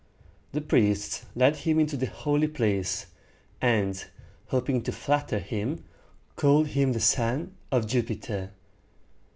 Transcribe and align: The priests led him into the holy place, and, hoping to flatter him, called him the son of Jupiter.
The 0.53 0.61
priests 0.61 1.27
led 1.35 1.57
him 1.57 1.79
into 1.79 1.95
the 1.95 2.07
holy 2.07 2.47
place, 2.47 3.05
and, 3.61 4.03
hoping 4.47 4.81
to 4.81 4.91
flatter 4.91 5.37
him, 5.37 5.83
called 6.35 6.69
him 6.69 6.93
the 6.93 6.99
son 6.99 7.53
of 7.71 7.85
Jupiter. 7.85 8.49